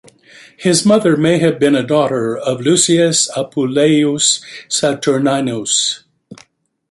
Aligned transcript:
His 0.57 0.83
mother 0.83 1.15
may 1.15 1.37
have 1.37 1.59
been 1.59 1.75
a 1.75 1.85
daughter 1.85 2.35
of 2.35 2.59
Lucius 2.61 3.29
Appuleius 3.37 4.41
Saturninus. 4.67 6.05